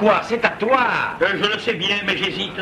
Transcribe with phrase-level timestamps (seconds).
[0.00, 0.20] Ben quoi?
[0.24, 0.86] C'est à toi
[1.22, 2.52] Euh, je le sais bien, mais j'hésite.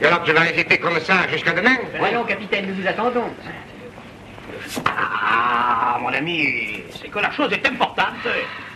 [0.00, 1.76] Et alors tu vas hésiter comme ça jusqu'à demain?
[1.98, 3.24] Voyons, capitaine, nous vous attendons.
[4.86, 8.14] Ah, mon ami, c'est que la chose est importante.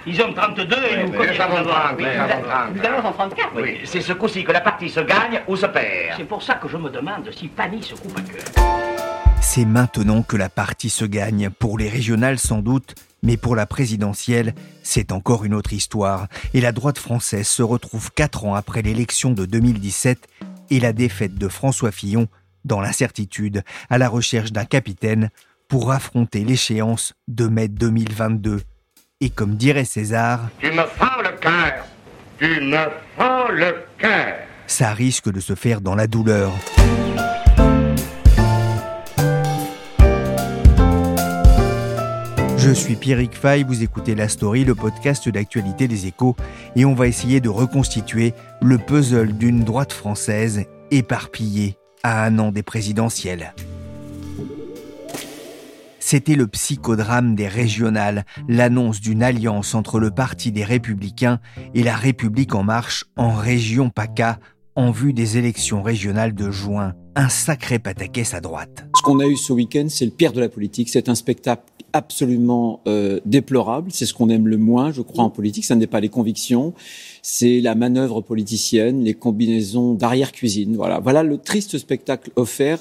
[0.07, 1.74] Ils ont 32 et nous connaissons nous avons d'abord.
[1.74, 2.74] 30, Oui, nous nous avons a- 30.
[2.74, 3.48] nous allons en 34.
[3.57, 6.15] Oui, c'est ce coup-ci que la partie se gagne ou se perd.
[6.16, 8.65] C'est pour ça que je me demande si Fanny se coupe un cœur.
[9.43, 13.66] C'est maintenant que la partie se gagne, pour les régionales sans doute, mais pour la
[13.66, 16.29] présidentielle, c'est encore une autre histoire.
[16.55, 20.29] Et la droite française se retrouve quatre ans après l'élection de 2017
[20.71, 22.29] et la défaite de François Fillon
[22.65, 25.30] dans l'incertitude, à la recherche d'un capitaine
[25.68, 28.63] pour affronter l'échéance de mai 2022.
[29.21, 31.87] Et comme dirait César, Tu me fends le cœur
[32.38, 32.85] Tu me
[33.16, 34.37] fends le cœur
[34.71, 36.52] ça risque de se faire dans la douleur.
[42.63, 46.37] Je suis Pierrick Fay, vous écoutez La Story, le podcast d'actualité des échos,
[46.77, 52.53] et on va essayer de reconstituer le puzzle d'une droite française éparpillée à un an
[52.53, 53.55] des présidentielles.
[56.01, 61.41] C'était le psychodrame des régionales, l'annonce d'une alliance entre le Parti des Républicains
[61.73, 64.38] et la République en marche en région PACA
[64.77, 66.93] en vue des élections régionales de juin.
[67.16, 68.87] Un sacré pataquès à droite.
[68.97, 70.91] Ce qu'on a eu ce week-end, c'est le pire de la politique.
[70.91, 73.91] C'est un spectacle absolument euh, déplorable.
[73.93, 75.65] C'est ce qu'on aime le moins, je crois, en politique.
[75.65, 76.75] Ça n'est pas les convictions,
[77.22, 80.76] c'est la manœuvre politicienne, les combinaisons d'arrière-cuisine.
[80.76, 82.78] Voilà, voilà le triste spectacle offert.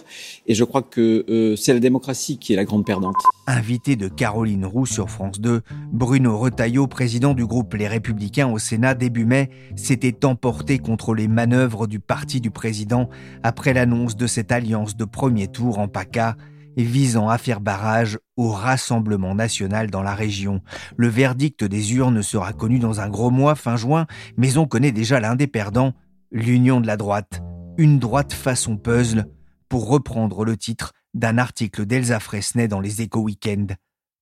[0.48, 3.16] Et je crois que euh, c'est la démocratie qui est la grande perdante.
[3.48, 8.60] Invité de Caroline Roux sur France 2, Bruno Retailleau, président du groupe Les Républicains au
[8.60, 13.10] Sénat début mai, s'était emporté contre les manœuvres du parti du président
[13.44, 16.36] après l'annonce de cette alliance de premier tour en PACA
[16.78, 20.62] visant à faire barrage au Rassemblement national dans la région.
[20.98, 24.06] Le verdict des urnes sera connu dans un gros mois fin juin,
[24.38, 25.94] mais on connaît déjà l'un des perdants,
[26.32, 27.42] l'union de la droite.
[27.78, 29.26] Une droite façon puzzle,
[29.70, 33.76] pour reprendre le titre d'un article d'Elsa Fresnay dans les Échos Weekend.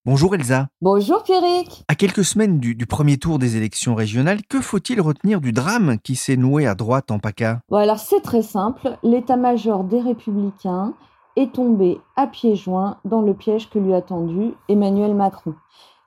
[0.06, 0.68] Bonjour Elsa.
[0.82, 1.84] Bonjour Pierrick.
[1.90, 5.98] À quelques semaines du, du premier tour des élections régionales, que faut-il retenir du drame
[6.02, 7.60] qui s'est noué à droite en PACA?
[7.70, 10.94] Bon alors c'est très simple, l'état-major des républicains
[11.38, 15.54] est tombé à pieds joints dans le piège que lui a tendu Emmanuel Macron.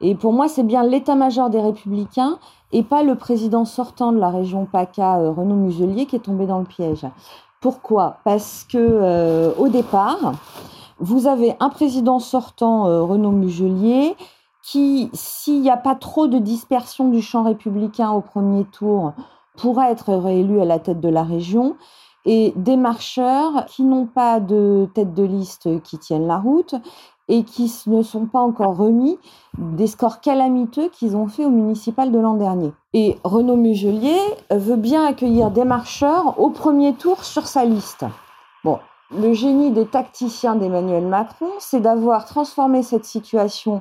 [0.00, 2.38] Et pour moi, c'est bien l'état-major des républicains
[2.72, 6.46] et pas le président sortant de la région PACA, euh, Renaud Muselier, qui est tombé
[6.46, 7.06] dans le piège.
[7.60, 8.16] Pourquoi?
[8.24, 10.32] Parce que euh, au départ,
[10.98, 14.16] vous avez un président sortant, euh, Renaud Muselier,
[14.62, 19.12] qui, s'il n'y a pas trop de dispersion du champ républicain au premier tour,
[19.56, 21.76] pourra être réélu à la tête de la région,
[22.24, 26.74] et des marcheurs qui n'ont pas de tête de liste qui tiennent la route
[27.28, 29.18] et qui ne sont pas encore remis
[29.56, 32.72] des scores calamiteux qu'ils ont fait au municipal de l'an dernier.
[32.92, 34.18] Et Renaud Muselier
[34.50, 38.04] veut bien accueillir des marcheurs au premier tour sur sa liste.
[38.64, 38.80] Bon,
[39.16, 43.80] le génie des tacticiens d'Emmanuel Macron, c'est d'avoir transformé cette situation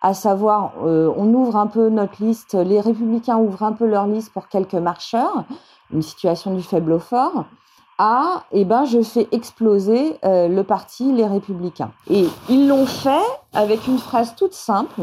[0.00, 4.06] à savoir, euh, on ouvre un peu notre liste, les républicains ouvrent un peu leur
[4.06, 5.44] liste pour quelques marcheurs,
[5.92, 7.46] une situation du faible au fort,
[7.98, 11.90] à, eh ben, je fais exploser euh, le parti Les Républicains.
[12.08, 15.02] Et ils l'ont fait avec une phrase toute simple,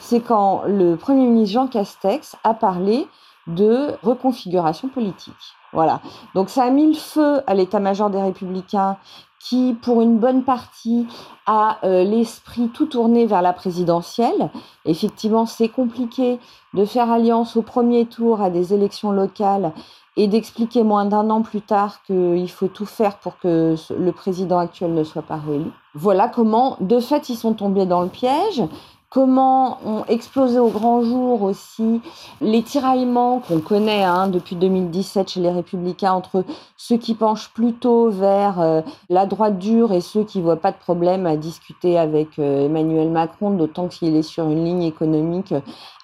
[0.00, 3.06] c'est quand le Premier ministre Jean Castex a parlé
[3.48, 5.34] de reconfiguration politique.
[5.72, 6.00] Voilà.
[6.34, 8.96] Donc ça a mis le feu à l'état-major des Républicains
[9.40, 11.06] qui, pour une bonne partie,
[11.46, 14.50] a euh, l'esprit tout tourné vers la présidentielle.
[14.84, 16.38] Effectivement, c'est compliqué
[16.74, 19.72] de faire alliance au premier tour à des élections locales
[20.18, 24.58] et d'expliquer moins d'un an plus tard qu'il faut tout faire pour que le président
[24.58, 25.70] actuel ne soit pas réélu.
[25.94, 28.62] Voilà comment, de fait, ils sont tombés dans le piège
[29.10, 32.02] comment ont explosé au grand jour aussi
[32.40, 36.44] les tiraillements qu'on connaît hein, depuis 2017 chez les républicains entre
[36.76, 40.76] ceux qui penchent plutôt vers euh, la droite dure et ceux qui voient pas de
[40.76, 45.54] problème à discuter avec euh, Emmanuel Macron, d'autant qu'il est sur une ligne économique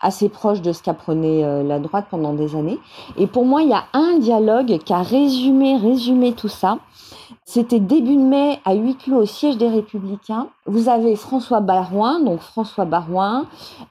[0.01, 2.79] assez proche de ce qu'a prôné euh, la droite pendant des années.
[3.17, 6.79] Et pour moi, il y a un dialogue qui a résumé, résumé tout ça.
[7.47, 10.49] C'était début mai à huis clos au siège des Républicains.
[10.65, 13.47] Vous avez François Barouin, donc François Barouin,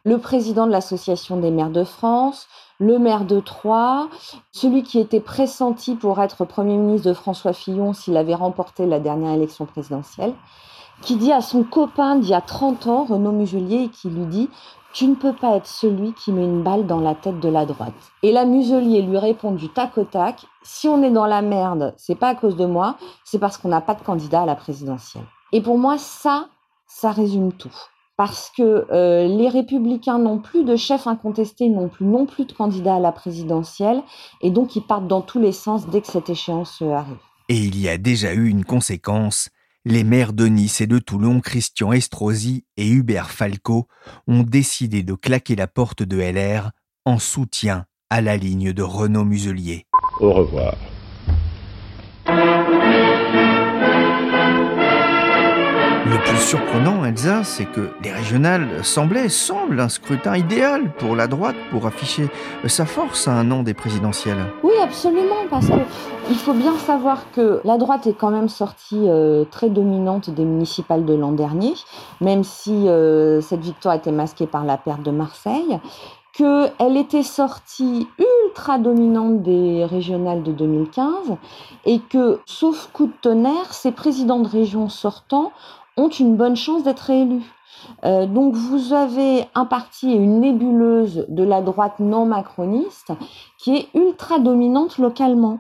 [0.06, 2.48] le président de l'Association des maires de France,
[2.80, 4.08] le maire de Troyes,
[4.52, 9.00] celui qui était pressenti pour être Premier ministre de François Fillon s'il avait remporté la
[9.00, 10.34] dernière élection présidentielle,
[11.02, 14.50] qui dit à son copain d'il y a 30 ans, Renaud Muselier, qui lui dit
[14.94, 17.66] tu ne peux pas être celui qui met une balle dans la tête de la
[17.66, 17.94] droite.
[18.22, 21.94] Et la Muselier lui répond du tac au tac, si on est dans la merde,
[21.98, 24.56] c'est pas à cause de moi, c'est parce qu'on n'a pas de candidat à la
[24.56, 25.26] présidentielle.
[25.52, 26.48] Et pour moi, ça,
[26.88, 27.76] ça résume tout
[28.16, 32.54] parce que euh, les républicains n'ont plus de chef incontesté, n'ont plus non plus de
[32.54, 34.04] candidat à la présidentielle,
[34.42, 37.18] et donc ils partent dans tous les sens dès que cette échéance euh, arrive.
[37.50, 39.50] Et il y a déjà eu une conséquence.
[39.86, 43.88] Les maires de Nice et de Toulon, Christian Estrosi et Hubert Falco,
[44.28, 46.72] ont décidé de claquer la porte de LR
[47.04, 49.86] en soutien à la ligne de Renaud Muselier.
[50.22, 50.76] Au revoir.
[56.26, 61.56] Plus surprenant, Elsa, c'est que les régionales semblaient, semblent un scrutin idéal pour la droite
[61.72, 62.30] pour afficher
[62.66, 64.46] sa force à un an des présidentielles.
[64.64, 65.74] Oui, absolument, parce que
[66.30, 70.46] il faut bien savoir que la droite est quand même sortie euh, très dominante des
[70.46, 71.74] municipales de l'an dernier,
[72.22, 75.80] même si euh, cette victoire était masquée par la perte de Marseille
[76.34, 81.38] qu'elle était sortie ultra dominante des régionales de 2015
[81.86, 85.52] et que, sauf coup de tonnerre, ces présidents de région sortants
[85.98, 87.44] ont une bonne chance d'être élus.
[88.06, 93.12] Euh, donc vous avez un parti et une nébuleuse de la droite non macroniste
[93.60, 95.60] qui est ultra dominante localement.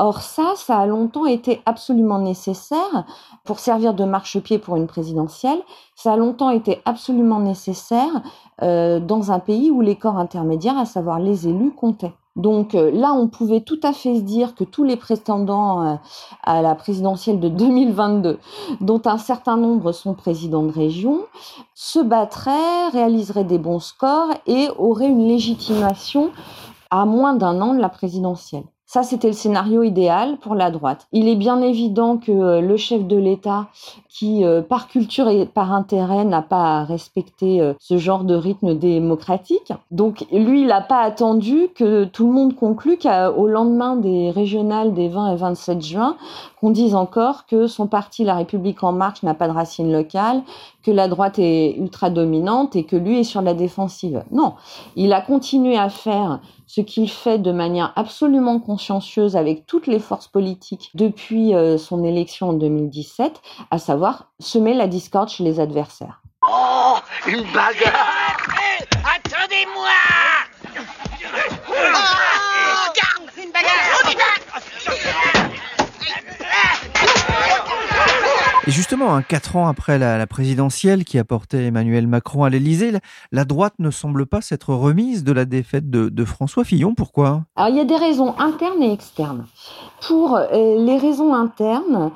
[0.00, 3.04] Or ça, ça a longtemps été absolument nécessaire
[3.44, 5.60] pour servir de marchepied pour une présidentielle.
[5.96, 8.22] Ça a longtemps été absolument nécessaire
[8.62, 12.14] euh, dans un pays où les corps intermédiaires, à savoir les élus, comptaient.
[12.38, 15.94] Donc euh, là, on pouvait tout à fait se dire que tous les prétendants euh,
[16.44, 18.38] à la présidentielle de 2022,
[18.80, 21.26] dont un certain nombre sont présidents de région,
[21.74, 26.30] se battraient, réaliseraient des bons scores et auraient une légitimation
[26.90, 28.64] à moins d'un an de la présidentielle.
[28.90, 31.08] Ça, c'était le scénario idéal pour la droite.
[31.12, 33.66] Il est bien évident que euh, le chef de l'État,
[34.08, 38.74] qui euh, par culture et par intérêt n'a pas respecté euh, ce genre de rythme
[38.78, 44.30] démocratique, donc lui, il n'a pas attendu que tout le monde conclue qu'au lendemain des
[44.30, 46.16] régionales des 20 et 27 juin,
[46.58, 50.40] qu'on dise encore que son parti, La République en marche, n'a pas de racines locales,
[50.82, 54.24] que la droite est ultra dominante et que lui est sur la défensive.
[54.30, 54.54] Non,
[54.96, 59.98] il a continué à faire ce qu'il fait de manière absolument consciencieuse avec toutes les
[59.98, 65.58] forces politiques depuis euh, son élection en 2017, à savoir semer la discorde chez les
[65.58, 66.20] adversaires.
[66.48, 68.36] Oh, une bagarre
[69.16, 69.88] Attendez-moi
[71.70, 72.17] Oh,
[78.68, 82.92] Et justement, hein, quatre ans après la, présidentielle qui a porté Emmanuel Macron à l'Élysée,
[83.32, 86.94] la, droite ne semble pas s'être remise de la défaite de, François Fillon.
[86.94, 87.44] Pourquoi?
[87.56, 89.46] Alors, il y a des raisons internes et externes.
[90.06, 92.10] Pour euh, les raisons internes,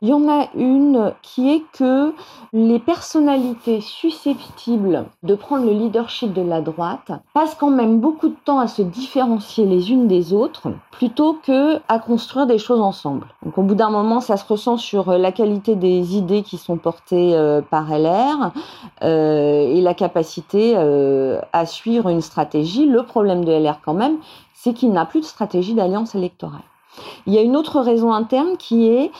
[0.00, 2.14] il y en a une qui est que
[2.54, 8.36] les personnalités susceptibles de prendre le leadership de la droite passent quand même beaucoup de
[8.46, 13.26] temps à se différencier les unes des autres plutôt que à construire des choses ensemble.
[13.44, 16.76] Donc au bout d'un moment, ça se ressent sur la qualité des idées qui sont
[16.76, 18.52] portées euh, par LR
[19.02, 22.86] euh, et la capacité euh, à suivre une stratégie.
[22.86, 24.18] Le problème de LR quand même,
[24.54, 26.62] c'est qu'il n'a plus de stratégie d'alliance électorale.
[27.26, 29.10] Il y a une autre raison interne qui est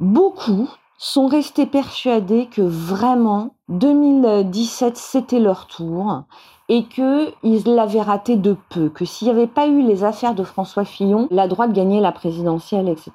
[0.00, 6.22] beaucoup sont restés persuadés que vraiment 2017 c'était leur tour
[6.68, 10.44] et qu'ils l'avaient raté de peu, que s'il n'y avait pas eu les affaires de
[10.44, 13.12] François Fillon, la droite gagnait la présidentielle, etc.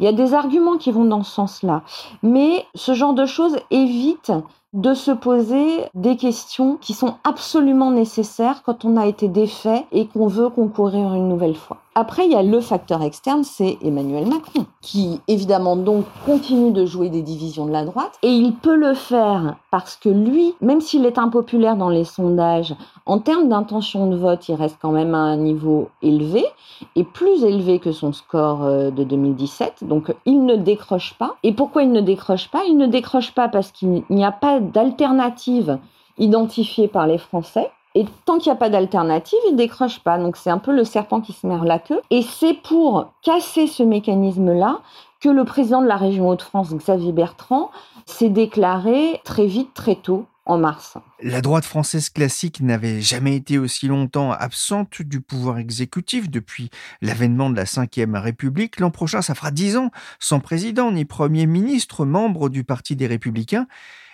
[0.00, 1.82] Il y a des arguments qui vont dans ce sens-là,
[2.22, 4.32] mais ce genre de choses évite
[4.74, 10.06] de se poser des questions qui sont absolument nécessaires quand on a été défait et
[10.06, 11.78] qu'on veut concourir une nouvelle fois.
[12.00, 16.86] Après, il y a le facteur externe, c'est Emmanuel Macron, qui évidemment donc continue de
[16.86, 20.80] jouer des divisions de la droite, et il peut le faire parce que lui, même
[20.80, 25.12] s'il est impopulaire dans les sondages, en termes d'intention de vote, il reste quand même
[25.12, 26.44] à un niveau élevé,
[26.94, 31.34] et plus élevé que son score euh, de 2017, donc il ne décroche pas.
[31.42, 32.62] Et pourquoi il ne décroche pas?
[32.68, 35.78] Il ne décroche pas parce qu'il n'y a pas d'alternative
[36.18, 37.70] identifiée par les Français.
[37.94, 40.18] Et tant qu'il n'y a pas d'alternative, il décroche pas.
[40.18, 42.00] Donc c'est un peu le serpent qui se mord la queue.
[42.10, 44.80] Et c'est pour casser ce mécanisme-là
[45.20, 47.70] que le président de la région Hauts-de-France, Xavier Bertrand,
[48.06, 50.96] s'est déclaré très vite, très tôt, en mars.
[51.22, 56.70] La droite française classique n'avait jamais été aussi longtemps absente du pouvoir exécutif depuis
[57.02, 58.80] l'avènement de la Ve République.
[58.80, 63.06] L'an prochain, ça fera dix ans sans président ni Premier ministre, membre du Parti des
[63.06, 63.66] Républicains.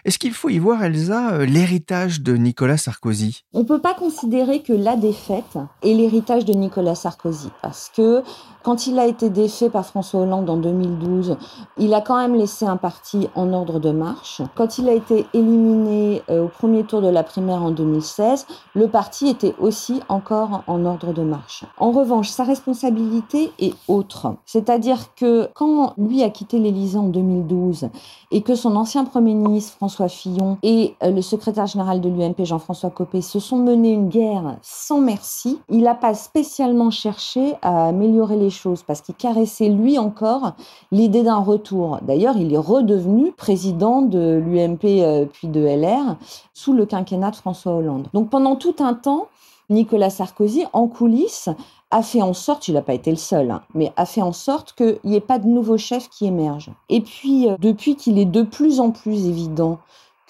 [0.05, 3.41] Est-ce qu'il faut y voir, Elsa, euh, l'héritage de Nicolas Sarkozy?
[3.55, 8.23] On ne peut pas considérer que la défaite est l'héritage de Nicolas Sarkozy, parce que
[8.63, 11.39] quand il a été défait par François Hollande en 2012,
[11.79, 14.43] il a quand même laissé un parti en ordre de marche.
[14.55, 18.89] Quand il a été éliminé euh, au premier tour de la primaire en 2016, le
[18.89, 21.65] parti était aussi encore en ordre de marche.
[21.79, 24.35] En revanche, sa responsabilité est autre.
[24.45, 27.89] C'est-à-dire que quand lui a quitté l'Élysée en 2012
[28.33, 32.45] et que son ancien Premier ministre François Fillon et euh, le secrétaire général de l'UMP
[32.45, 37.87] Jean-François Copé se sont menés une guerre sans merci, il n'a pas spécialement cherché à
[37.87, 40.53] améliorer les choses parce qu'il caressait lui encore
[40.91, 41.99] l'idée d'un retour.
[42.03, 46.17] D'ailleurs, il est redevenu président de l'UMP euh, puis de LR
[46.53, 48.09] sous le quinquennat de François Hollande.
[48.13, 49.29] Donc pendant tout un temps,
[49.71, 51.49] Nicolas Sarkozy, en coulisses,
[51.91, 54.33] a fait en sorte, il n'a pas été le seul, hein, mais a fait en
[54.33, 56.71] sorte qu'il n'y ait pas de nouveau chef qui émerge.
[56.89, 59.79] Et puis, euh, depuis qu'il est de plus en plus évident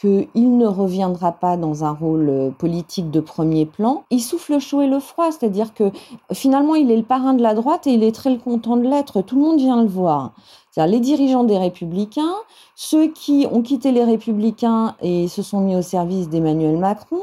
[0.05, 4.59] qu'il ne reviendra pas dans un rôle euh, politique de premier plan, il souffle le
[4.59, 5.91] chaud et le froid, c'est-à-dire que
[6.33, 9.23] finalement il est le parrain de la droite et il est très content de l'être,
[9.23, 10.33] tout le monde vient le voir.
[10.71, 12.35] C'est-à-dire les dirigeants des républicains,
[12.75, 17.21] ceux qui ont quitté les républicains et se sont mis au service d'Emmanuel Macron,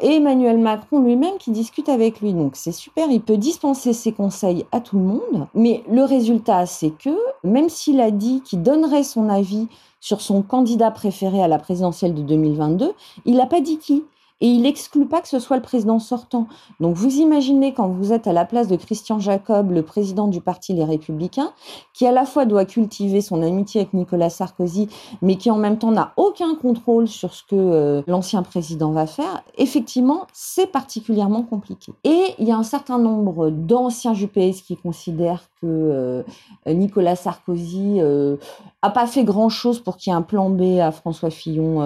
[0.00, 2.32] et Emmanuel Macron lui-même qui discute avec lui.
[2.32, 6.66] Donc c'est super, il peut dispenser ses conseils à tout le monde, mais le résultat
[6.66, 9.66] c'est que même s'il a dit qu'il donnerait son avis
[10.04, 12.92] sur son candidat préféré à la présidentielle de 2022,
[13.24, 14.04] il n'a pas dit qui?
[14.40, 16.48] Et il n'exclut pas que ce soit le président sortant.
[16.80, 20.40] Donc vous imaginez quand vous êtes à la place de Christian Jacob, le président du
[20.40, 21.52] parti Les Républicains,
[21.94, 24.88] qui à la fois doit cultiver son amitié avec Nicolas Sarkozy,
[25.22, 29.06] mais qui en même temps n'a aucun contrôle sur ce que euh, l'ancien président va
[29.06, 31.92] faire, effectivement, c'est particulièrement compliqué.
[32.02, 36.22] Et il y a un certain nombre d'anciens JPS qui considèrent que euh,
[36.66, 38.36] Nicolas Sarkozy euh,
[38.82, 41.80] a pas fait grand-chose pour qu'il y ait un plan B à François Fillon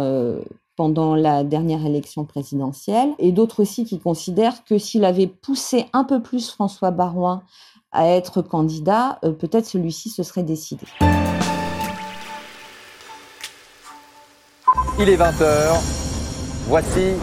[0.78, 6.04] pendant la dernière élection présidentielle, et d'autres aussi qui considèrent que s'il avait poussé un
[6.04, 7.42] peu plus François Barouin
[7.90, 10.86] à être candidat, euh, peut-être celui-ci se serait décidé.
[15.00, 15.80] Il est 20h.
[16.68, 17.14] Voici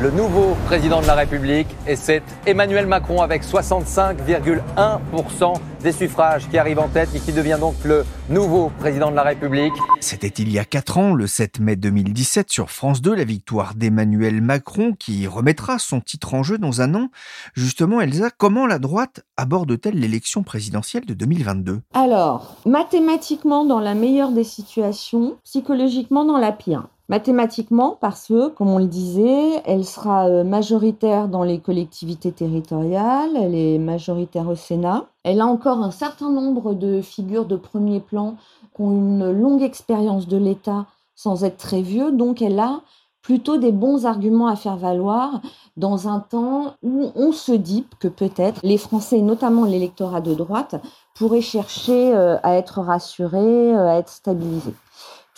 [0.00, 6.56] le nouveau président de la République et c'est Emmanuel Macron avec 65,1% des suffrages qui
[6.56, 9.72] arrive en tête et qui devient donc le nouveau président de la République.
[10.00, 13.74] C'était il y a 4 ans, le 7 mai 2017, sur France 2, la victoire
[13.74, 17.08] d'Emmanuel Macron qui remettra son titre en jeu dans un an.
[17.54, 24.30] Justement, Elsa, comment la droite aborde-t-elle l'élection présidentielle de 2022 Alors, mathématiquement dans la meilleure
[24.30, 26.86] des situations, psychologiquement dans la pire.
[27.10, 33.30] Mathématiquement, parce que, comme on le disait, elle sera euh, majoritaire dans les collectivités territoriales,
[33.34, 35.06] elle est majoritaire au Sénat.
[35.24, 38.36] Elle a encore un certain nombre de figures de premier plan
[38.76, 40.84] qui ont une longue expérience de l'État
[41.14, 42.82] sans être très vieux, donc elle a
[43.22, 45.40] plutôt des bons arguments à faire valoir
[45.78, 50.76] dans un temps où on se dit que peut-être les Français, notamment l'électorat de droite,
[51.14, 54.74] pourraient chercher euh, à être rassurés, euh, à être stabilisés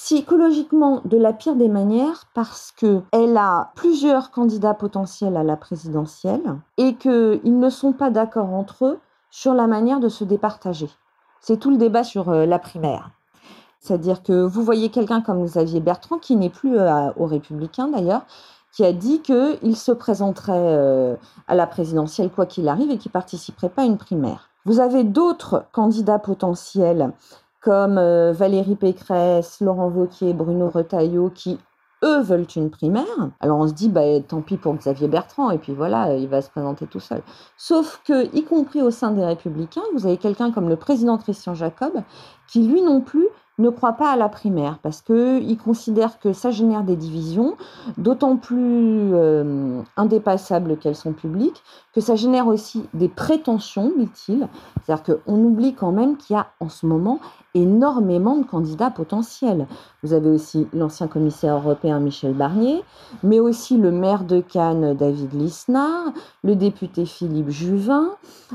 [0.02, 5.58] psychologiquement de la pire des manières parce que elle a plusieurs candidats potentiels à la
[5.58, 8.98] présidentielle et qu'ils ne sont pas d'accord entre eux
[9.30, 10.88] sur la manière de se départager.
[11.42, 13.10] C'est tout le débat sur euh, la primaire.
[13.78, 18.22] C'est-à-dire que vous voyez quelqu'un comme Xavier Bertrand, qui n'est plus euh, aux Républicains d'ailleurs,
[18.72, 21.14] qui a dit qu'il se présenterait euh,
[21.46, 24.48] à la présidentielle quoi qu'il arrive et qu'il participerait pas à une primaire.
[24.64, 27.12] Vous avez d'autres candidats potentiels
[27.60, 31.58] comme euh, Valérie Pécresse, Laurent Wauquiez, Bruno Retailleau, qui
[32.02, 33.30] eux veulent une primaire.
[33.40, 36.40] Alors on se dit, bah, tant pis pour Xavier Bertrand, et puis voilà, il va
[36.40, 37.22] se présenter tout seul.
[37.56, 41.54] Sauf que, y compris au sein des Républicains, vous avez quelqu'un comme le président Christian
[41.54, 41.92] Jacob,
[42.48, 43.28] qui lui non plus
[43.60, 47.56] ne croit pas à la primaire parce qu'il considère que ça génère des divisions,
[47.98, 51.62] d'autant plus euh, indépassables qu'elles sont publiques,
[51.94, 54.48] que ça génère aussi des prétentions, dit-il.
[54.84, 57.20] C'est-à-dire qu'on oublie quand même qu'il y a en ce moment
[57.54, 59.66] énormément de candidats potentiels.
[60.02, 62.82] Vous avez aussi l'ancien commissaire européen Michel Barnier,
[63.22, 66.12] mais aussi le maire de Cannes David Lisnard,
[66.44, 68.10] le député Philippe Juvin.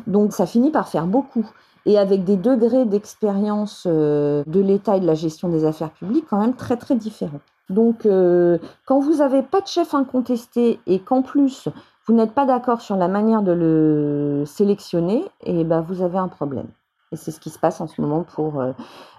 [0.08, 1.46] Donc ça finit par faire beaucoup
[1.86, 6.26] et avec des degrés d'expérience euh, de l'État et de la gestion des affaires publiques
[6.30, 7.42] quand même très très différents.
[7.70, 11.68] Donc euh, quand vous n'avez pas de chef incontesté et qu'en plus
[12.08, 16.20] vous n'êtes pas d'accord sur la manière de le sélectionner, et eh ben vous avez
[16.20, 16.68] un problème.
[17.12, 18.74] Et c'est ce qui se passe en ce moment pour euh,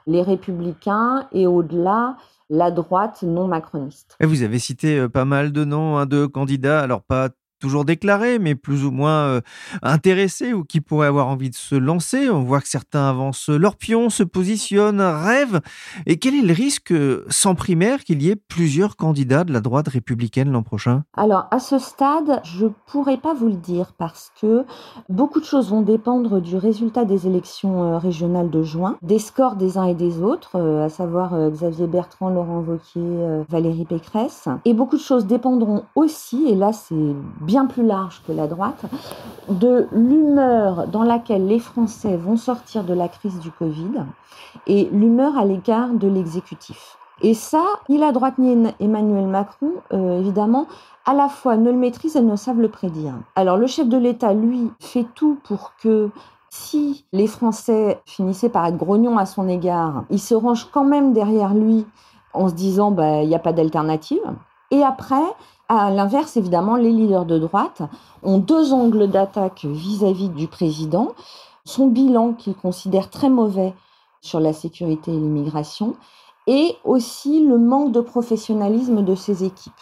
[0.06, 2.16] les républicains et au-delà
[2.49, 4.16] la droite non macroniste.
[4.20, 8.55] Vous avez cité pas mal de noms hein, de candidats, alors pas toujours déclarés, mais
[8.55, 9.41] plus ou moins euh,
[9.83, 12.29] intéressés ou qui pourraient avoir envie de se lancer.
[12.29, 15.61] On voit que certains avancent leur pion, se positionnent, rêvent.
[16.07, 19.61] Et quel est le risque, euh, sans primaire, qu'il y ait plusieurs candidats de la
[19.61, 21.05] droite républicaine l'an prochain?
[21.17, 24.65] Alors, à ce stade, je pourrais pas vous le dire parce que
[25.09, 29.57] beaucoup de choses vont dépendre du résultat des élections euh, régionales de juin, des scores
[29.57, 34.49] des uns et des autres, à savoir Xavier Bertrand, Laurent Wauquiez, Valérie Pécresse.
[34.65, 37.15] Et beaucoup de choses dépendront aussi, et là c'est
[37.47, 38.85] bien plus large que la droite,
[39.49, 44.05] de l'humeur dans laquelle les Français vont sortir de la crise du Covid
[44.67, 46.99] et l'humeur à l'égard de l'exécutif.
[47.23, 50.67] Et ça, ni la droite ni Emmanuel Macron, euh, évidemment,
[51.07, 53.15] à la fois ne le maîtrisent et ne savent le prédire.
[53.37, 56.11] Alors le chef de l'État, lui, fait tout pour que
[56.51, 61.13] si les Français finissaient par être grognons à son égard, il se range quand même
[61.13, 61.87] derrière lui
[62.35, 64.21] en se disant bah, il n'y a pas d'alternative.
[64.71, 65.25] Et après,
[65.68, 67.82] à l'inverse, évidemment, les leaders de droite
[68.23, 71.14] ont deux angles d'attaque vis-à-vis du président.
[71.64, 73.75] Son bilan qu'il considère très mauvais
[74.20, 75.96] sur la sécurité et l'immigration,
[76.46, 79.73] et aussi le manque de professionnalisme de ses équipes,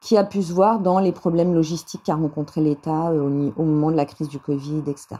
[0.00, 3.90] qui a pu se voir dans les problèmes logistiques qu'a rencontré l'État euh, au moment
[3.90, 5.16] de la crise du Covid, etc.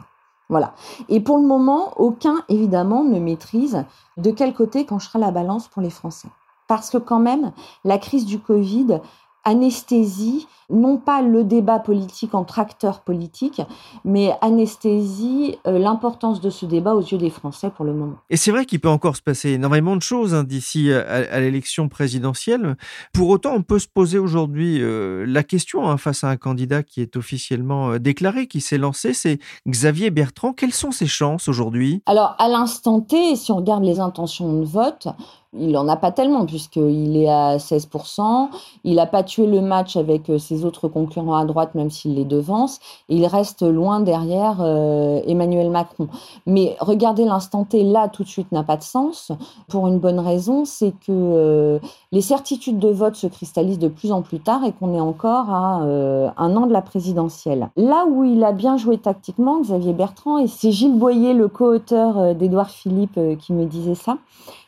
[0.49, 0.73] Voilà.
[1.09, 3.85] Et pour le moment, aucun, évidemment, ne maîtrise
[4.17, 6.27] de quel côté penchera la balance pour les Français.
[6.67, 7.53] Parce que quand même,
[7.83, 8.99] la crise du Covid
[9.43, 13.61] anesthésie non pas le débat politique entre acteurs politiques,
[14.03, 18.15] mais anesthésie euh, l'importance de ce débat aux yeux des Français pour le moment.
[18.29, 21.89] Et c'est vrai qu'il peut encore se passer énormément de choses hein, d'ici à, l'élection
[21.89, 22.75] présidentielle.
[23.13, 26.83] Pour autant, on peut se poser aujourd'hui euh, la question hein, face à un candidat
[26.83, 30.53] qui est officiellement euh, déclaré, qui s'est lancé, c'est Xavier Bertrand.
[30.53, 32.01] Quelles sont ses chances aujourd'hui?
[32.05, 35.07] Alors, à l'instant T, si on regarde les intentions de vote,
[35.57, 38.49] il n'en a pas tellement puisqu'il est à 16%.
[38.83, 42.25] Il n'a pas tué le match avec ses autres concurrents à droite, même s'il les
[42.25, 42.79] devance.
[43.09, 46.07] Il reste loin derrière euh, Emmanuel Macron.
[46.45, 49.31] Mais regardez l'instant T là tout de suite n'a pas de sens
[49.67, 51.79] pour une bonne raison, c'est que euh,
[52.11, 55.49] les certitudes de vote se cristallisent de plus en plus tard et qu'on est encore
[55.49, 57.69] à euh, un an de la présidentielle.
[57.75, 62.35] Là où il a bien joué tactiquement, Xavier Bertrand, et c'est Gilles Boyer, le co-auteur
[62.35, 64.17] d'Édouard Philippe, qui me disait ça.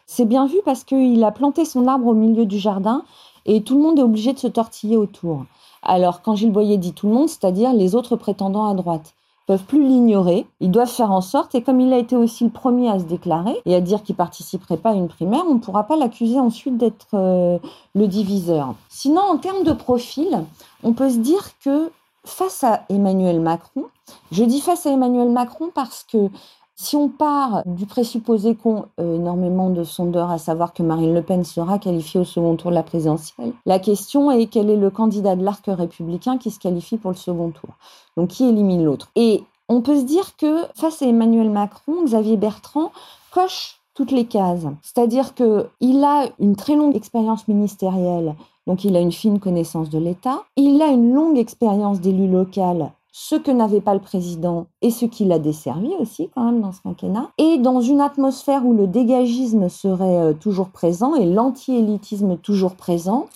[0.05, 3.03] C'est bien vu parce qu'il a planté son arbre au milieu du jardin
[3.45, 5.45] et tout le monde est obligé de se tortiller autour.
[5.81, 9.13] Alors, quand Gilles Boyer dit tout le monde, c'est-à-dire les autres prétendants à droite
[9.45, 12.49] peuvent plus l'ignorer, ils doivent faire en sorte, et comme il a été aussi le
[12.49, 15.59] premier à se déclarer et à dire qu'il participerait pas à une primaire, on ne
[15.59, 17.59] pourra pas l'accuser ensuite d'être euh,
[17.93, 18.73] le diviseur.
[18.89, 20.43] Sinon, en termes de profil,
[20.83, 21.91] on peut se dire que
[22.23, 23.85] face à Emmanuel Macron,
[24.31, 26.29] je dis face à Emmanuel Macron parce que
[26.75, 31.21] si on part du présupposé qu'ont euh, énormément de sondeurs, à savoir que Marine Le
[31.21, 34.89] Pen sera qualifiée au second tour de la présidentielle, la question est quel est le
[34.89, 37.69] candidat de l'arc républicain qui se qualifie pour le second tour?
[38.17, 39.09] Donc qui élimine l'autre?
[39.15, 42.91] Et on peut se dire que face à Emmanuel Macron, Xavier Bertrand
[43.31, 44.65] coche toutes les cases.
[44.81, 48.35] C'est-à-dire qu'il a une très longue expérience ministérielle,
[48.67, 50.43] donc il a une fine connaissance de l'État.
[50.57, 55.05] Il a une longue expérience d'élu local ce que n'avait pas le président et ce
[55.05, 58.87] qui l'a desservi aussi quand même dans ce quinquennat, et dans une atmosphère où le
[58.87, 63.27] dégagisme serait euh, toujours présent et l'anti-élitisme toujours présent.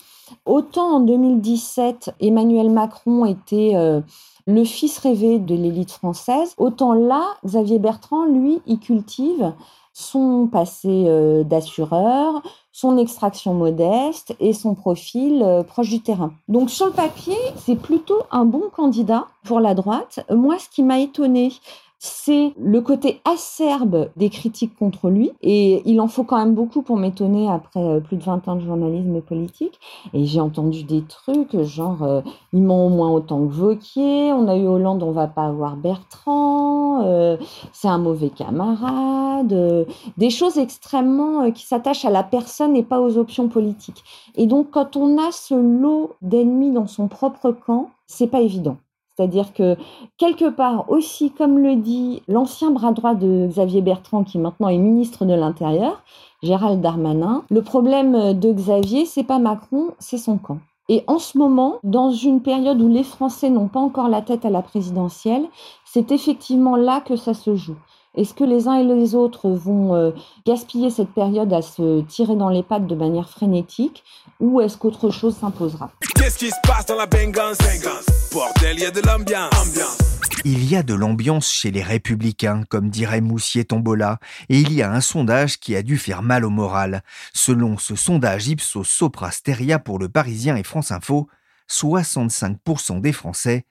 [0.46, 4.02] Autant en 2017, Emmanuel Macron était euh,
[4.48, 9.54] le fils rêvé de l'élite française, autant là, Xavier Bertrand, lui, y cultive
[10.00, 16.32] son passé euh, d'assureur, son extraction modeste et son profil euh, proche du terrain.
[16.48, 20.22] Donc sur le papier, c'est plutôt un bon candidat pour la droite.
[20.34, 21.52] Moi, ce qui m'a étonné,
[22.00, 25.32] c'est le côté acerbe des critiques contre lui.
[25.42, 28.56] Et il en faut quand même beaucoup pour m'étonner après euh, plus de 20 ans
[28.56, 29.80] de journalisme politique.
[30.14, 32.22] Et j'ai entendu des trucs genre, euh,
[32.54, 35.76] ils m'ont au moins autant que Vauquier, on a eu Hollande, on va pas avoir
[35.76, 37.38] Bertrand, euh,
[37.74, 39.86] c'est un mauvais camarade,
[40.18, 44.04] des choses extrêmement qui s'attachent à la personne et pas aux options politiques.
[44.36, 48.78] Et donc quand on a ce lot d'ennemis dans son propre camp, c'est pas évident.
[49.20, 49.76] C'est-à-dire que
[50.18, 54.78] quelque part aussi, comme le dit l'ancien bras droit de Xavier Bertrand, qui maintenant est
[54.78, 56.02] ministre de l'Intérieur,
[56.42, 60.60] Gérald Darmanin, le problème de Xavier, c'est pas Macron, c'est son camp.
[60.88, 64.46] Et en ce moment, dans une période où les Français n'ont pas encore la tête
[64.46, 65.46] à la présidentielle,
[65.84, 67.76] c'est effectivement là que ça se joue.
[68.16, 70.12] Est-ce que les uns et les autres vont euh,
[70.46, 74.04] gaspiller cette période à se tirer dans les pattes de manière frénétique
[74.40, 75.92] ou est-ce qu'autre chose s'imposera?
[76.16, 79.98] Qu'est-ce qui se passe dans la Bordel, il y a de l'ambiance.
[80.44, 84.82] Il y a de l'ambiance chez les républicains, comme dirait Moussier Tombola, et il y
[84.82, 87.04] a un sondage qui a dû faire mal au moral.
[87.34, 91.28] Selon ce sondage Ipsos Sopra Steria pour le Parisien et France Info,
[91.70, 93.66] 65% des Français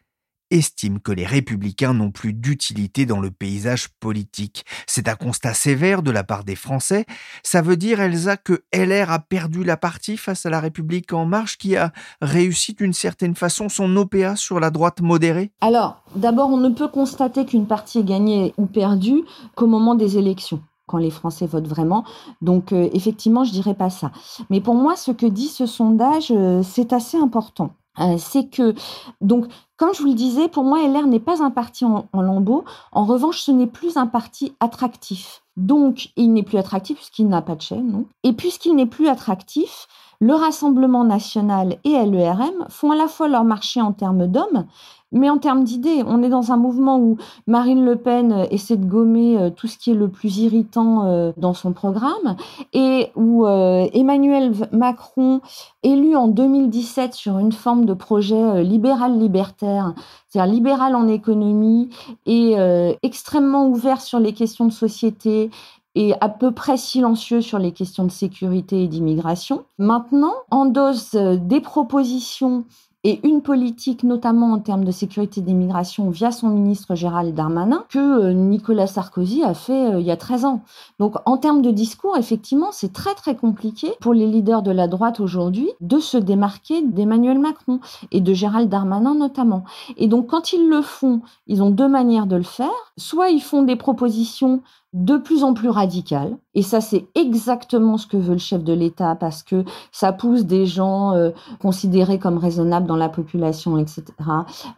[0.51, 4.65] estime que les républicains n'ont plus d'utilité dans le paysage politique.
[4.87, 7.07] C'est un constat sévère de la part des Français.
[7.43, 11.27] Ça veut dire, Elsa, que LR a perdu la partie face à la République en
[11.27, 15.53] marche qui a réussi d'une certaine façon son OPA sur la droite modérée?
[15.61, 20.19] Alors, d'abord, on ne peut constater qu'une partie est gagnée ou perdue qu'au moment des
[20.19, 22.03] élections quand les Français votent vraiment.
[22.43, 24.11] Donc euh, effectivement, je dirais pas ça.
[24.51, 27.75] Mais pour moi, ce que dit ce sondage, euh, c'est assez important.
[28.01, 28.75] Euh, c'est que,
[29.21, 32.65] donc, comme je vous le disais, pour moi, LR n'est pas un parti en, lambeaux.
[32.93, 35.43] En revanche, ce n'est plus un parti attractif.
[35.57, 38.05] Donc, il n'est plus attractif puisqu'il n'a pas de chaîne.
[38.23, 39.89] Et puisqu'il n'est plus attractif,
[40.21, 44.67] le Rassemblement national et LERM font à la fois leur marché en termes d'hommes,
[45.11, 48.77] mais en termes d'idées, on est dans un mouvement où Marine Le Pen euh, essaie
[48.77, 52.37] de gommer euh, tout ce qui est le plus irritant euh, dans son programme
[52.75, 55.41] et où Emmanuel Macron,
[55.83, 59.95] élu en 2017 sur une forme de projet libéral-libertaire,
[60.29, 61.89] c'est-à-dire libéral en économie
[62.27, 62.57] et
[63.03, 65.51] extrêmement ouvert sur les questions de société
[65.99, 69.65] et à peu près silencieux sur les questions de sécurité et d'immigration.
[69.79, 72.65] Maintenant, endosse des propositions
[73.05, 77.99] et une politique, notamment en termes de sécurité d'immigration, via son ministre Gérald Darmanin, que
[77.99, 80.63] euh, Nicolas Sarkozy a fait euh, il y a 13 ans.
[80.99, 84.89] Donc, en termes de discours, effectivement, c'est très très compliqué pour les leaders de la
[84.89, 87.81] droite aujourd'hui de se démarquer d'Emmanuel Macron
[88.11, 89.65] et de Gérald Darmanin notamment.
[89.97, 92.69] Et donc, quand ils le font, ils ont deux manières de le faire.
[92.97, 94.61] Soit ils font des propositions
[94.93, 96.39] de plus en plus radical.
[96.55, 100.45] Et ça, c'est exactement ce que veut le chef de l'État parce que ça pousse
[100.45, 104.05] des gens euh, considérés comme raisonnables dans la population, etc.,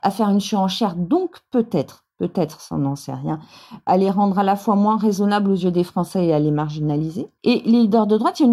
[0.02, 0.96] à faire une surenchère.
[0.96, 3.38] Donc, peut-être, peut-être, ça n'en sait rien,
[3.86, 6.50] à les rendre à la fois moins raisonnables aux yeux des Français et à les
[6.50, 7.28] marginaliser.
[7.44, 8.52] Et les leaders de droite, il y a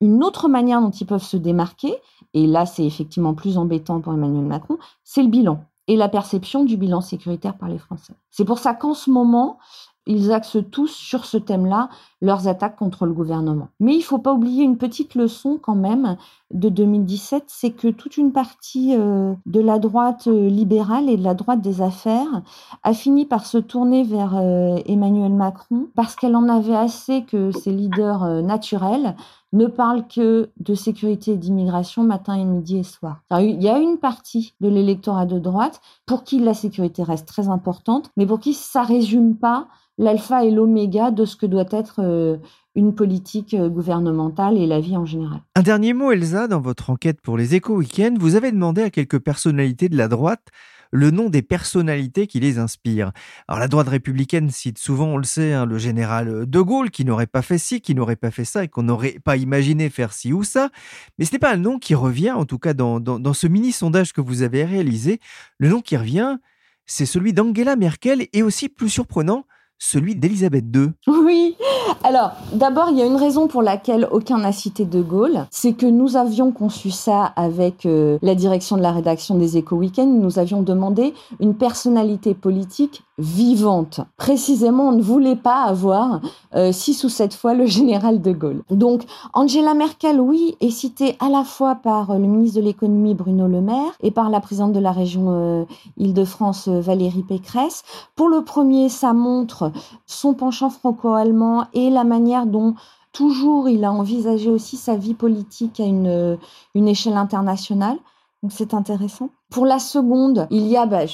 [0.00, 1.94] une autre manière dont ils peuvent se démarquer,
[2.34, 6.64] et là, c'est effectivement plus embêtant pour Emmanuel Macron, c'est le bilan et la perception
[6.64, 8.14] du bilan sécuritaire par les Français.
[8.30, 9.58] C'est pour ça qu'en ce moment,
[10.06, 11.88] ils axent tous sur ce thème-là
[12.22, 13.68] leurs attaques contre le gouvernement.
[13.80, 16.16] Mais il ne faut pas oublier une petite leçon quand même
[16.52, 21.24] de 2017, c'est que toute une partie euh, de la droite euh, libérale et de
[21.24, 22.42] la droite des affaires
[22.84, 27.50] a fini par se tourner vers euh, Emmanuel Macron parce qu'elle en avait assez que
[27.50, 29.16] ses leaders naturels
[29.56, 33.22] ne parlent que de sécurité et d'immigration matin et midi et soir.
[33.40, 37.48] il y a une partie de l'électorat de droite pour qui la sécurité reste très
[37.48, 42.00] importante, mais pour qui ça résume pas l'alpha et l'oméga de ce que doit être
[42.00, 42.36] euh,
[42.74, 45.40] une politique euh, gouvernementale et la vie en général.
[45.54, 48.90] Un dernier mot, Elsa, dans votre enquête pour les échos week-end, vous avez demandé à
[48.90, 50.48] quelques personnalités de la droite
[50.90, 53.12] le nom des personnalités qui les inspirent.
[53.48, 57.04] Alors la droite républicaine cite souvent, on le sait, hein, le général de Gaulle qui
[57.04, 60.12] n'aurait pas fait ci, qui n'aurait pas fait ça et qu'on n'aurait pas imaginé faire
[60.12, 60.70] ci ou ça.
[61.18, 64.12] Mais ce n'est pas un nom qui revient, en tout cas dans, dans ce mini-sondage
[64.12, 65.20] que vous avez réalisé.
[65.58, 66.38] Le nom qui revient,
[66.86, 69.44] c'est celui d'Angela Merkel et aussi plus surprenant,
[69.78, 70.90] celui d'Elisabeth II.
[71.06, 71.56] Oui.
[72.02, 75.46] Alors, d'abord, il y a une raison pour laquelle aucun n'a cité De Gaulle.
[75.50, 79.76] C'est que nous avions conçu ça avec euh, la direction de la rédaction des Éco
[79.76, 80.06] Weekends.
[80.06, 84.00] Nous avions demandé une personnalité politique vivante.
[84.18, 86.20] Précisément, on ne voulait pas avoir
[86.54, 88.62] euh, six ou sept fois le général de Gaulle.
[88.70, 93.14] Donc, Angela Merkel, oui, est citée à la fois par euh, le ministre de l'économie
[93.14, 97.82] Bruno Le Maire et par la présidente de la région Île-de-France Valérie Pécresse.
[98.14, 99.65] Pour le premier, ça montre
[100.06, 102.74] son penchant franco-allemand et la manière dont
[103.12, 106.38] toujours il a envisagé aussi sa vie politique à une,
[106.74, 107.98] une échelle internationale.
[108.42, 109.30] Donc c'est intéressant.
[109.50, 111.04] Pour la seconde, il y a, bah,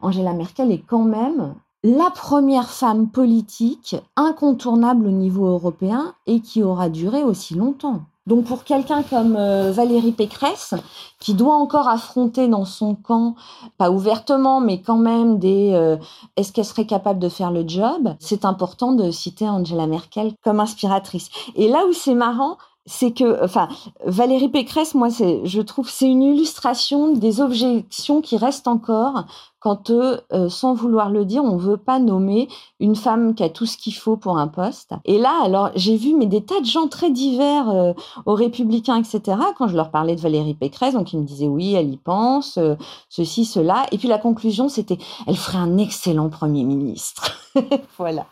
[0.00, 6.62] Angela Merkel est quand même la première femme politique incontournable au niveau européen et qui
[6.62, 8.02] aura duré aussi longtemps.
[8.26, 10.74] Donc pour quelqu'un comme euh, Valérie Pécresse,
[11.18, 13.34] qui doit encore affronter dans son camp,
[13.78, 15.96] pas ouvertement, mais quand même des euh,
[16.36, 20.60] est-ce qu'elle serait capable de faire le job, c'est important de citer Angela Merkel comme
[20.60, 21.30] inspiratrice.
[21.56, 23.68] Et là où c'est marrant, c'est que, enfin,
[24.04, 29.24] Valérie Pécresse, moi, je trouve, c'est une illustration des objections qui restent encore
[29.62, 32.48] quand, euh, sans vouloir le dire, on veut pas nommer
[32.80, 34.90] une femme qui a tout ce qu'il faut pour un poste.
[35.04, 37.92] Et là, alors, j'ai vu mais des tas de gens très divers, euh,
[38.26, 39.38] aux Républicains, etc.
[39.56, 42.58] Quand je leur parlais de Valérie Pécresse, donc ils me disaient oui, elle y pense,
[42.58, 42.74] euh,
[43.08, 43.86] ceci, cela.
[43.92, 44.98] Et puis la conclusion, c'était,
[45.28, 47.30] elle ferait un excellent premier ministre.
[47.98, 48.26] voilà.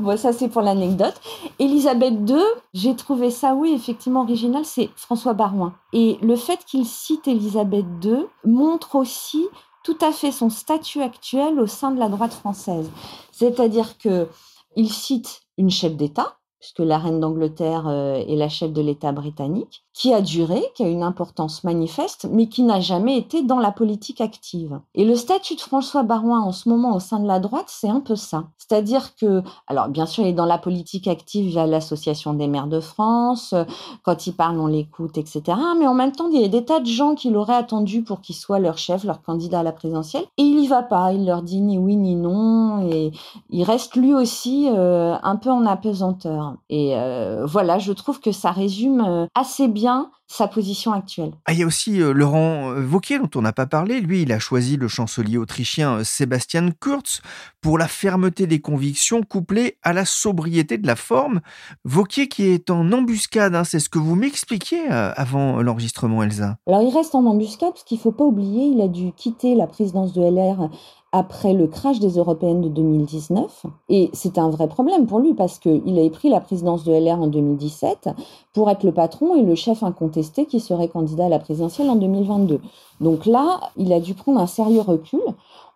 [0.00, 1.14] Bon, ça c'est pour l'anecdote.
[1.60, 2.42] Elisabeth II,
[2.74, 5.74] j'ai trouvé ça, oui, effectivement original, c'est François Barouin.
[5.92, 9.46] Et le fait qu'il cite Elisabeth II montre aussi
[9.84, 12.90] tout à fait son statut actuel au sein de la droite française.
[13.32, 14.28] C'est-à-dire que
[14.76, 19.10] il cite une chef d'État, puisque la reine d'Angleterre euh, est la chef de l'État
[19.10, 23.58] britannique, qui a duré, qui a une importance manifeste, mais qui n'a jamais été dans
[23.58, 24.80] la politique active.
[24.94, 27.88] Et le statut de François Baroin en ce moment au sein de la droite, c'est
[27.88, 28.44] un peu ça.
[28.58, 32.68] C'est-à-dire que, alors bien sûr, il est dans la politique active via l'Association des maires
[32.68, 33.64] de France, euh,
[34.04, 35.42] quand il parle, on l'écoute, etc.
[35.80, 38.20] Mais en même temps, il y a des tas de gens qui l'auraient attendu pour
[38.20, 41.26] qu'il soit leur chef, leur candidat à la présidentielle, et il y va pas, il
[41.26, 43.10] leur dit ni oui ni non, et
[43.50, 46.51] il reste lui aussi euh, un peu en apesanteur.
[46.68, 51.32] Et euh, voilà, je trouve que ça résume euh, assez bien sa position actuelle.
[51.44, 54.00] Ah, il y a aussi euh, Laurent Wauquiez dont on n'a pas parlé.
[54.00, 57.20] Lui, il a choisi le chancelier autrichien Sébastien Kurz
[57.60, 61.40] pour la fermeté des convictions couplée à la sobriété de la forme.
[61.84, 66.56] Wauquiez qui est en embuscade, hein, c'est ce que vous m'expliquiez avant l'enregistrement, Elsa.
[66.66, 69.54] Alors il reste en embuscade parce qu'il ne faut pas oublier, il a dû quitter
[69.54, 70.70] la présidence de LR
[71.12, 73.66] après le crash des européennes de 2019.
[73.90, 77.20] Et c'est un vrai problème pour lui parce qu'il avait pris la présidence de LR
[77.20, 78.08] en 2017
[78.54, 81.96] pour être le patron et le chef incontesté qui serait candidat à la présidentielle en
[81.96, 82.60] 2022.
[83.00, 85.20] Donc là, il a dû prendre un sérieux recul.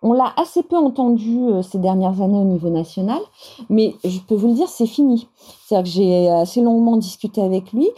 [0.02, 3.18] On l'a assez peu entendu euh, ces dernières années au niveau national,
[3.70, 5.26] mais je peux vous le dire, c'est fini.
[5.66, 7.88] C'est-à-dire que j'ai assez longuement discuté avec lui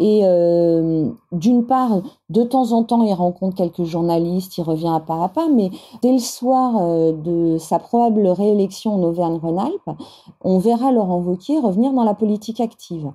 [0.00, 5.00] et euh, d'une part, de temps en temps, il rencontre quelques journalistes, il revient à
[5.00, 5.70] pas à pas, mais
[6.02, 9.98] dès le soir euh, de sa probable réélection en Auvergne-Rhône-Alpes,
[10.42, 13.10] on verra Laurent Wauquiez revenir dans la politique active.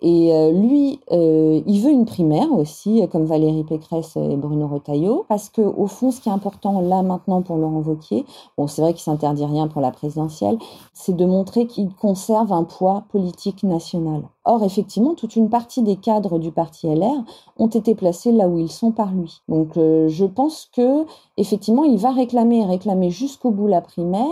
[0.00, 5.24] Et euh, lui, euh, il veut une primaire aussi, comme Valérie Pécresse et Bruno Retailleau,
[5.28, 8.26] parce que au fond, ce qui est important là maintenant pour Laurent Wauquiez,
[8.58, 10.58] bon, c'est vrai qu'il s'interdit rien pour la présidentielle,
[10.92, 14.33] c'est de montrer qu'il conserve un poids politique national.
[14.46, 17.24] Or, effectivement, toute une partie des cadres du parti LR
[17.58, 19.40] ont été placés là où ils sont par lui.
[19.48, 21.06] Donc, euh, je pense que
[21.38, 24.26] effectivement, il va réclamer réclamer jusqu'au bout la primaire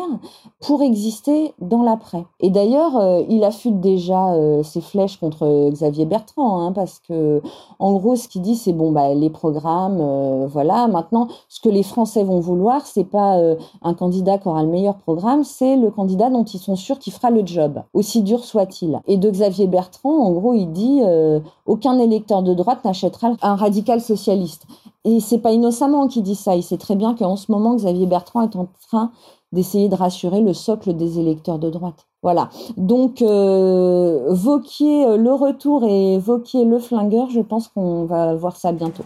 [0.61, 2.27] pour exister dans l'après.
[2.41, 7.41] Et d'ailleurs, euh, il affûte déjà euh, ses flèches contre Xavier Bertrand, hein, parce que
[7.79, 10.89] en gros, ce qu'il dit, c'est bon, bah les programmes, voilà.
[10.89, 13.41] Maintenant, ce que les Français vont vouloir, c'est pas
[13.83, 17.13] un candidat qui aura le meilleur programme, c'est le candidat dont ils sont sûrs qu'il
[17.13, 19.01] fera le job, aussi dur soit-il.
[19.07, 23.57] Et de Xavier Bertrand en gros, il dit euh, aucun électeur de droite n'achètera un
[23.57, 24.67] radical socialiste.
[25.05, 26.57] Et c'est pas innocemment qu'il dit ça.
[26.57, 29.11] Il sait très bien qu'en ce moment, Xavier Bertrand est en train
[29.53, 32.07] d'essayer de rassurer le socle des électeurs de droite.
[32.23, 32.51] Voilà.
[32.77, 38.73] Donc, euh, Vauquier le retour et Vauquier le flingueur, je pense qu'on va voir ça
[38.73, 39.03] bientôt.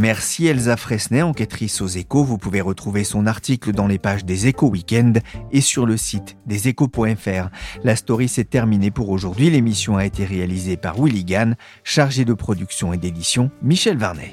[0.00, 2.24] Merci Elsa Fresnay, enquêtrice aux échos.
[2.24, 5.12] Vous pouvez retrouver son article dans les pages des échos week-end
[5.52, 7.50] et sur le site deséchos.fr.
[7.84, 9.50] La story s'est terminée pour aujourd'hui.
[9.50, 14.32] L'émission a été réalisée par Willy Gann, chargé de production et d'édition Michel Varnet.